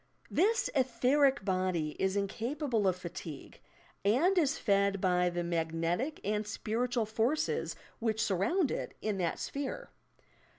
[0.31, 3.59] This etheric body is incapable of fatigue,
[4.03, 9.91] and is fed by the magnetic and spiritual forces which surround it in that sphere.